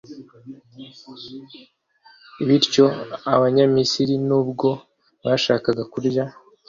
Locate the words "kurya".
5.93-6.23